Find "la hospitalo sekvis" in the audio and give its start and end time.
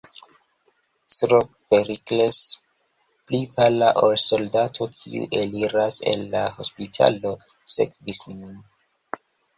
6.33-8.25